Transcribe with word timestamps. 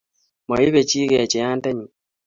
Moipe 0.47 0.81
chi 0.89 0.99
kecheiyan 1.11 1.55
nde 1.57 1.69
nyun. 1.77 1.89